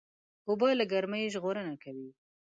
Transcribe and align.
اوبه 0.47 0.67
له 0.79 0.85
ګرمۍ 0.91 1.23
ژغورنه 1.33 1.73
کوي. 1.83 2.09